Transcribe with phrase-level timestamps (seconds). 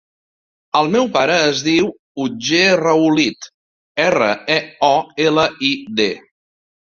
[0.77, 1.89] El meu pare es diu
[2.23, 3.47] Otger Reolid:
[4.07, 4.91] erra, e, o,
[5.29, 5.69] ela, i,
[6.01, 6.09] de.